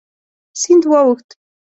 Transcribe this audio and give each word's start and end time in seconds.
سیند 0.61 0.83
واوښت. 0.91 1.27